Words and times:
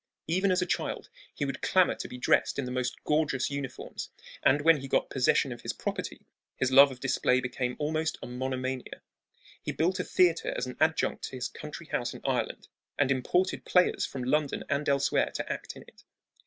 Even 0.25 0.49
as 0.49 0.63
a 0.63 0.65
child 0.65 1.09
he 1.31 1.45
would 1.45 1.61
clamor 1.61 1.93
to 1.93 2.07
be 2.07 2.17
dressed 2.17 2.57
in 2.57 2.65
the 2.65 2.71
most 2.71 3.03
gorgeous 3.03 3.51
uniforms; 3.51 4.09
and 4.41 4.61
when 4.63 4.77
he 4.77 4.87
got 4.87 5.11
possession 5.11 5.51
of 5.51 5.61
his 5.61 5.73
property 5.73 6.25
his 6.55 6.71
love 6.71 6.89
of 6.91 6.99
display 6.99 7.39
became 7.39 7.75
almost 7.77 8.17
a 8.23 8.25
monomania. 8.25 9.03
He 9.61 9.71
built 9.71 9.99
a 9.99 10.03
theater 10.03 10.55
as 10.57 10.65
an 10.65 10.75
adjunct 10.79 11.25
to 11.25 11.35
his 11.35 11.47
country 11.49 11.85
house 11.85 12.15
in 12.15 12.21
Ireland 12.25 12.67
and 12.97 13.11
imported 13.11 13.63
players 13.63 14.03
from 14.07 14.23
London 14.23 14.63
and 14.71 14.89
elsewhere 14.89 15.29
to 15.35 15.51
act 15.53 15.75
in 15.75 15.83
it. 15.83 16.03